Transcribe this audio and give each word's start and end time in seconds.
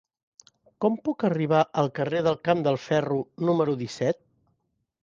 Com 0.85 0.95
puc 1.09 1.25
arribar 1.29 1.59
al 1.83 1.91
carrer 2.01 2.25
del 2.29 2.41
Camp 2.51 2.65
del 2.71 2.81
Ferro 2.87 3.21
número 3.47 3.79
disset? 3.85 4.25